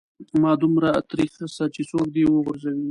مه 0.41 0.51
دومره 0.61 0.89
تريخ 1.09 1.33
سه 1.55 1.65
چې 1.75 1.81
څوک 1.89 2.05
دي 2.15 2.23
و 2.25 2.43
غورځوي. 2.45 2.79